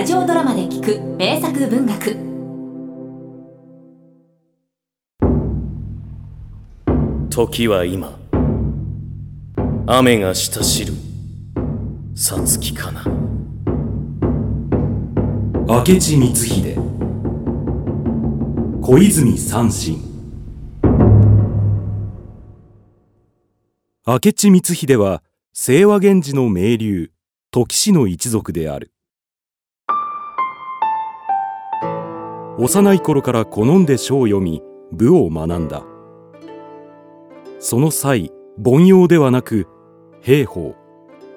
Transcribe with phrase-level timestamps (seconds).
[0.00, 2.16] ラジオドラマで聞く名作文学。
[7.28, 8.18] 時は今。
[9.86, 10.94] 雨がしたしる。
[12.14, 13.04] さつきかな。
[15.68, 16.76] 明智光秀。
[18.80, 19.98] 小泉三心
[24.06, 27.12] 明智光秀は清和源氏の名流
[27.50, 28.94] 時氏の一族である。
[32.60, 35.82] 幼い頃から好んで書を読み武を学んだ。
[37.58, 38.30] その際
[38.62, 39.66] 凡庸ではなく
[40.20, 40.74] 兵法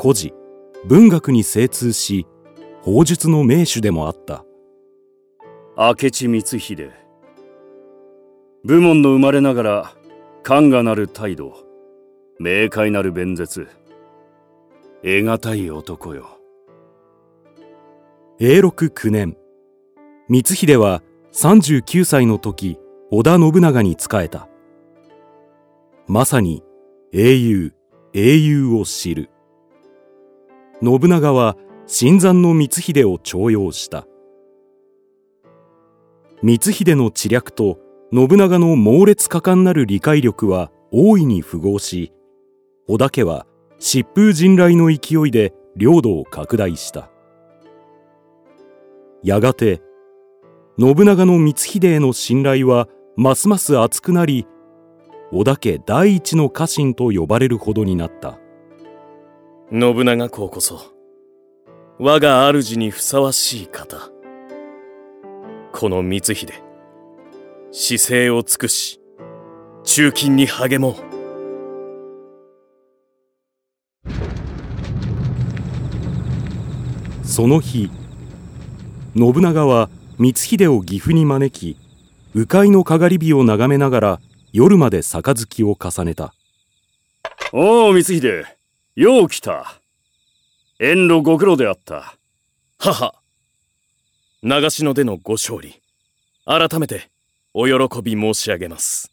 [0.00, 0.34] 古事
[0.84, 2.26] 文学に精通し
[2.82, 4.44] 法術の名手でもあった。
[5.76, 6.90] 明智光秀。
[8.64, 9.92] 武門の生まれながら
[10.42, 11.54] 勘がなる態度
[12.40, 13.68] 明快なる弁舌
[15.04, 16.36] 得難い男よ。
[18.40, 19.36] 永禄9年
[20.28, 21.00] 光秀は
[21.32, 22.78] 39歳の時
[23.10, 24.48] 織田信長に仕えた。
[26.06, 26.62] まさに
[27.12, 27.72] 英雄
[28.12, 29.30] 英雄を知る。
[30.82, 34.06] 信長は新参の光秀を重用した。
[36.42, 37.78] 光秀の知略と
[38.12, 42.12] 信長の猛烈果敢なる理解力は大いに符合し
[42.88, 43.46] 織田家は
[43.80, 47.08] 疾風陣雷の勢いで領土を拡大した。
[49.22, 49.80] やがて
[50.82, 54.48] 信長の光秀への信頼はますます厚くなり
[55.30, 58.40] 織田家第一の家臣と呼ばれるほどになった。
[59.70, 60.80] 信長公こそ
[62.00, 64.10] 我が主にふさわしい方。
[65.70, 66.52] この光秀
[67.70, 69.00] 姿勢を尽くし
[69.84, 70.96] 中勤に励もう。
[77.24, 77.88] その日
[79.14, 79.88] 信長は
[80.22, 81.76] 光秀を岐阜に招き
[82.32, 84.20] 鵜飼のかがり火を眺めながら
[84.52, 86.32] 夜まで杯を重ねた。
[87.52, 88.46] おお光秀。
[88.94, 89.80] よう来た。
[90.78, 92.14] 遠路ご苦労であった。
[92.78, 93.20] 母
[94.42, 95.80] 長篠でのご勝利。
[96.44, 97.10] 改めて
[97.52, 99.10] お喜び申し上げます。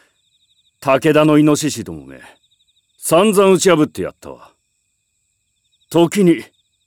[0.80, 2.18] 武田のイノシシどもめ
[2.96, 4.54] 散々打ち破ってやったわ。
[5.90, 6.44] 時に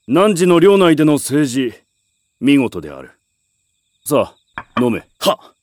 [0.08, 1.72] 汝の領内での政治
[2.40, 3.12] 見事である
[4.06, 5.02] さあ飲め。
[5.18, 5.54] は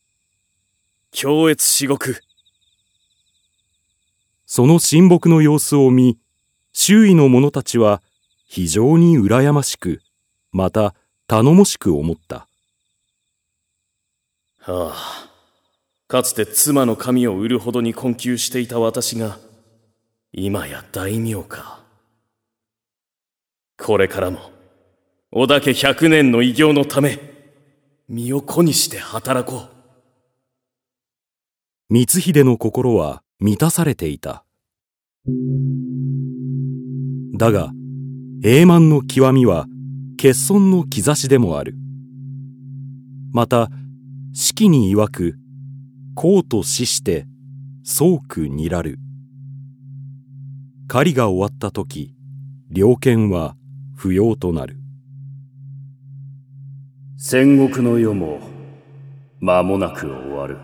[1.12, 2.24] 強越至極。
[4.48, 6.18] その親睦の様子を見
[6.74, 8.02] 周囲の者たちは
[8.48, 10.02] 非常に羨ましく
[10.52, 10.96] また
[11.28, 12.48] 頼もしく思った。
[14.58, 15.30] はあ。
[16.08, 19.38] かつて妻の髪を売るほどに困窮していた私が
[20.32, 21.84] 今や大名か。
[23.78, 24.40] これからも
[25.32, 27.31] 織田家百年の偉業のため
[28.14, 29.70] 身を粉にして働こ
[31.90, 31.96] う。
[31.96, 34.44] 光秀の心は満たされていた。
[37.38, 37.72] だが
[38.44, 39.66] 栄満の極みは
[40.18, 41.74] 欠損の兆しでもある。
[43.32, 43.70] また
[44.34, 45.36] 四季に曰く
[46.14, 47.28] 公と死して
[47.86, 49.00] 宗苦にらる。
[50.90, 52.14] 狩りが終わった時
[52.70, 53.56] 猟犬は
[53.96, 54.81] 不要となる。
[57.24, 58.40] 戦国の世も
[59.42, 60.58] 間もなく終わる。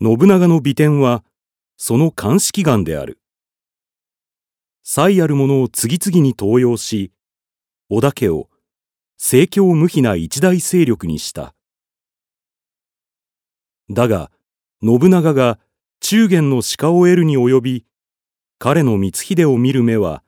[0.00, 1.24] 信長の美点は
[1.76, 3.20] その鑑識眼である。
[4.82, 7.12] 才ある者を次々に登用し
[7.90, 8.48] 織田家を
[9.18, 11.54] 政教無比な一大勢力にした。
[13.90, 14.30] だが
[14.82, 15.58] 信長が
[16.00, 17.86] 中元の鹿を得るに及び
[18.58, 20.22] 彼の光秀を見る目は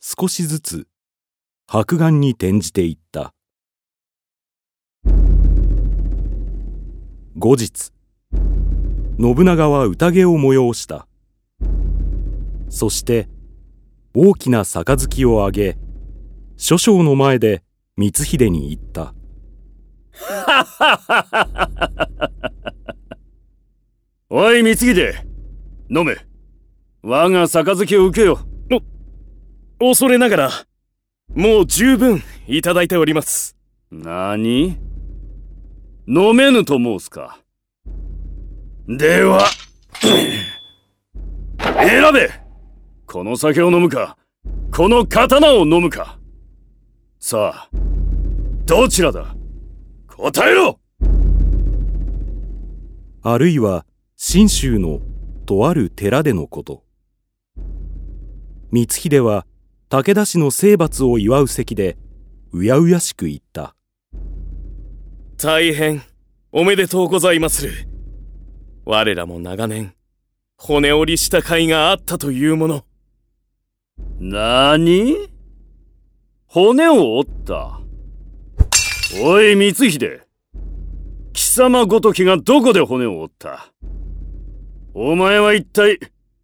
[0.00, 0.86] 少しずつ
[1.66, 3.32] 白眼に転じていった。
[7.38, 7.90] 後日
[9.18, 11.08] 信長は宴を催した。
[12.68, 13.28] そして
[14.14, 15.78] 大きな杯をあげ
[16.56, 17.62] 諸将の前で
[17.96, 19.14] 光秀に言った。
[24.28, 25.14] おい光秀
[25.90, 26.16] 飲め。
[27.02, 28.38] 我が杯を受けよ。
[29.80, 30.50] お、恐れながら、
[31.34, 33.56] もう十分いただいております。
[33.90, 34.78] 何？
[36.06, 37.38] 飲めぬと申すか。
[38.86, 39.46] では、
[41.58, 42.30] 選べ
[43.06, 44.18] この酒を飲むか、
[44.74, 46.18] この刀を飲むか。
[47.18, 47.70] さあ、
[48.66, 49.34] どちらだ？
[50.08, 50.80] 答えろ
[53.22, 53.86] あるいは、
[54.16, 55.00] 信州の
[55.46, 56.84] とある寺でのこと。
[58.70, 59.46] 光秀は
[59.92, 61.98] 武田氏の征伐を祝う席で
[62.50, 63.76] うやうやしく言った。
[65.36, 66.02] 大変
[66.50, 67.72] おめでとうございまする。
[68.86, 69.92] 我らも長年
[70.56, 72.86] 骨折りした甲斐があったというもの。
[74.18, 75.28] なに
[76.46, 77.78] 骨を折った？
[79.22, 80.22] おい光秀。
[81.34, 83.70] 貴様ごときがどこで骨を折った？
[84.94, 85.98] お前は一体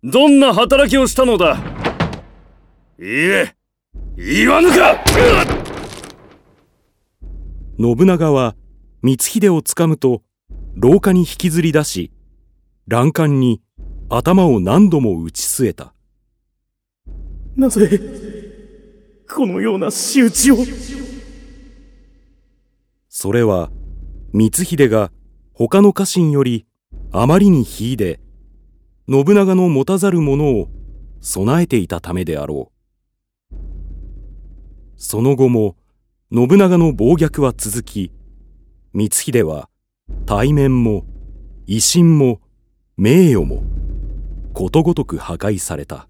[0.04, 1.56] どんな働きをしたのだ？
[3.00, 3.54] いいえ
[4.16, 5.04] 言わぬか！
[7.78, 8.56] 信長は
[9.04, 10.24] 光秀をつかむと
[10.74, 12.10] 廊下に引きずり出し
[12.88, 13.62] 欄干に
[14.08, 15.94] 頭を何度も打ち据えた。
[17.54, 18.00] なぜ
[19.32, 20.56] このような仕打ちを？
[23.08, 23.70] それは
[24.32, 25.12] 光秀が
[25.52, 26.66] 他の家臣より
[27.12, 28.18] あまりに秀で
[29.08, 30.68] 信長の持たざるものを
[31.20, 32.77] 備えていたためであろう
[35.00, 35.76] その後も
[36.32, 38.10] 信長の暴虐は続き
[38.92, 39.70] 光秀は
[40.26, 41.06] 対面も
[41.68, 42.40] 威信も
[42.96, 43.62] 名誉も
[44.54, 46.08] ことごとく破壊された。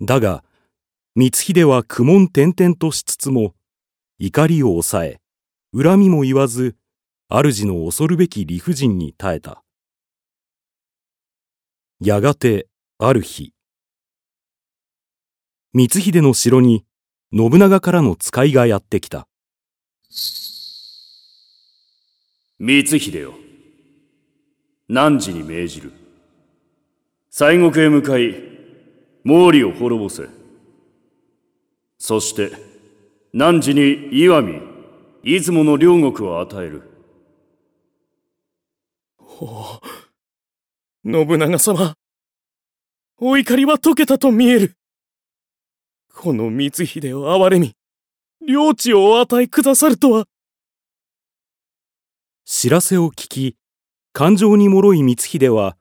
[0.00, 0.42] だが
[1.14, 3.54] 光秀は苦悶転々としつつも
[4.18, 5.20] 怒りを抑え
[5.76, 6.76] 恨みも言わず
[7.28, 9.62] 主の恐るべき理不尽に耐えた。
[12.00, 12.69] やがて
[13.02, 13.54] ある日。
[15.72, 16.84] 光秀の城に
[17.32, 19.26] 信長からの使いがやってきた。
[22.58, 23.32] 光秀よ。
[24.90, 25.92] 汝に命じる？
[27.30, 28.34] 西国へ向かい
[29.24, 30.28] 毛利を滅ぼせ。
[31.96, 32.52] そして
[33.32, 34.60] 汝に岩見
[35.24, 36.82] 出雲の両国を与える？
[39.18, 39.80] お
[41.02, 41.94] 信長様
[43.22, 44.76] お怒りは解けたと見える。
[46.14, 47.76] この光秀を憐れみ
[48.40, 50.24] 領地をお与えくださるとは。
[52.46, 53.56] 知らせを聞き
[54.14, 55.76] 感情に脆い光秀は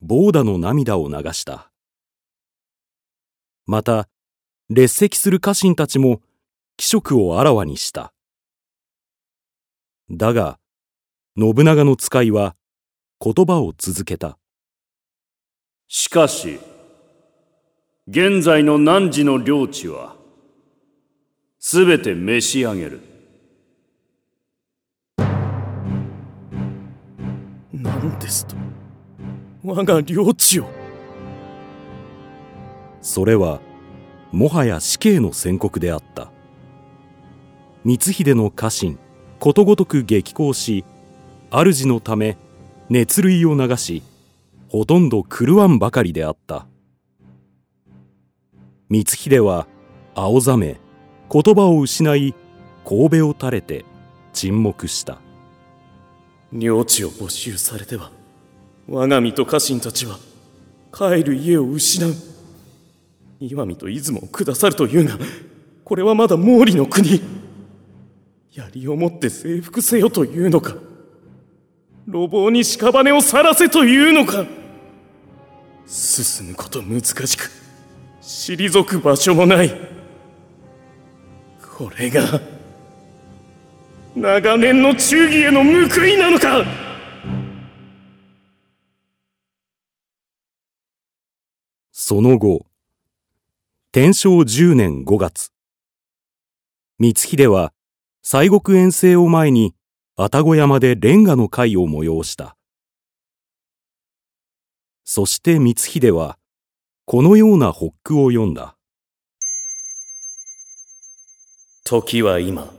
[0.00, 1.70] ボーダの涙を流した。
[3.66, 4.08] また
[4.68, 6.20] 列席する家臣たちも
[6.76, 8.12] 気色をあらわにした。
[10.10, 10.58] だが
[11.38, 12.56] 信長の使いは
[13.20, 14.38] 言葉を続けた。
[15.86, 16.58] しかし
[18.08, 20.16] 現在の汝の領地は
[21.58, 23.00] すべて召し上げる。
[27.72, 28.56] 何ですと？
[29.62, 30.68] 我が領地を。
[33.02, 33.60] それは
[34.32, 36.32] もはや死刑の宣告であった。
[37.84, 38.98] 光秀の家臣
[39.38, 40.84] ことごとく激高し
[41.50, 42.36] 主のため
[42.88, 44.02] 熱涙を流し
[44.68, 46.66] ほとんど狂わんばかりであった
[48.90, 49.68] 光秀は
[50.16, 50.80] 青ざめ
[51.30, 52.34] 言葉を失い
[52.84, 53.84] 神戸を垂れて
[54.32, 55.18] 沈黙した。
[56.52, 58.10] 領地を没収されては
[58.88, 60.18] 我が身と家臣たちは
[60.92, 62.12] 帰る家を失う。
[63.38, 65.16] 岩見と出雲を下さるというが
[65.84, 67.22] これはまだ毛利の国。
[68.52, 70.74] 槍を持って征服せよというのか。
[72.08, 74.44] 路傍に屍を去らせというのか。
[75.86, 77.69] 進むこと難しく。
[78.20, 79.70] 退く場所もない。
[81.76, 82.40] これが
[84.14, 86.64] 長年の忠義への報いなのか。
[91.92, 92.66] その後
[93.92, 95.52] 天正10年5月。
[96.98, 97.72] 光秀は
[98.22, 99.74] 西国遠征を前に
[100.16, 102.56] 愛宕山でレンガの会を催した。
[105.04, 106.36] そして光秀は
[107.12, 108.76] このような発句を読んだ。
[111.82, 112.72] 時は今。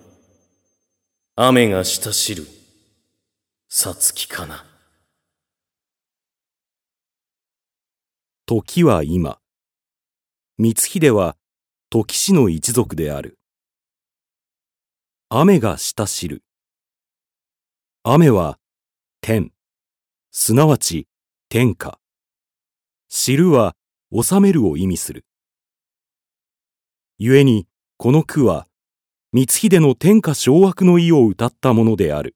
[1.36, 2.48] 雨がしたしる。
[3.68, 4.66] さつきかな。
[8.46, 9.38] 時は今。
[10.58, 11.36] 光秀は
[11.90, 13.38] 時氏の一族である。
[15.28, 16.42] 雨がしたしる。
[18.04, 18.60] 雨は
[19.20, 19.52] 天。
[20.32, 21.10] すなわち
[21.50, 22.00] 天下。
[23.10, 23.76] 知るは
[24.12, 25.26] 治めるを意味する。
[27.20, 28.68] 故にこの句は
[29.34, 32.36] 光秀の天下掌握の意を歌ったものである。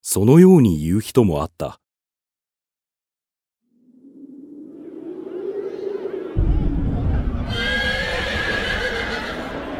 [0.00, 1.80] そのように言う人もあった。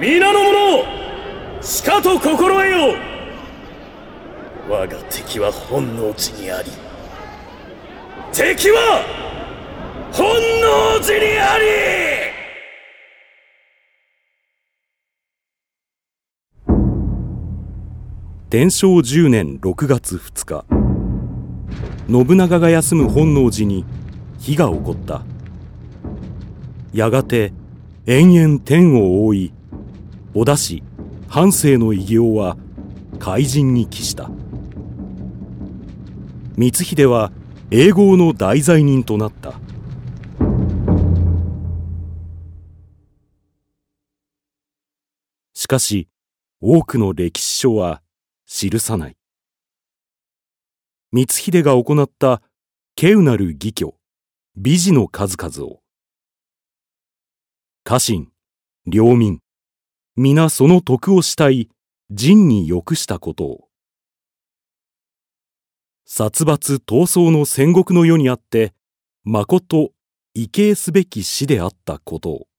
[0.01, 3.13] 皆の者しかと心得よ。
[4.69, 6.71] 我が敵は本能寺にあり
[8.33, 9.32] 敵は
[10.13, 11.65] 本能寺にあり。
[18.51, 20.67] 天正10年6月2日。
[22.11, 23.87] 信長が休む本能寺に
[24.39, 25.23] 火が起こった。
[26.93, 27.55] やがて
[28.05, 29.55] 延々天を覆い
[30.35, 30.83] 織田氏
[31.29, 32.59] 半生の偉業は
[33.19, 34.31] 怪人に帰した。
[36.59, 37.33] 光秀は
[37.71, 39.55] 永劫の大罪人となった。
[45.73, 46.09] かし
[46.61, 48.03] 多くの歴史書は
[48.47, 49.17] 記さない。
[51.15, 52.43] 光秀が行った
[53.01, 53.95] 稀有なる義挙
[54.55, 55.81] 美事の数々を
[57.85, 58.29] 家臣
[58.87, 59.41] 領民
[60.15, 61.71] 皆その徳をしたい
[62.11, 63.69] 仁に良したことを
[66.05, 68.75] 殺伐闘争の戦国の世にあって
[69.25, 69.93] まこと
[70.35, 72.52] 畏敬すべき死であったことを。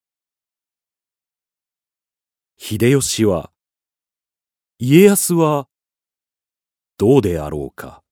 [2.58, 3.52] 秀吉は
[4.78, 5.68] 家康は
[6.98, 8.03] どうであろうか。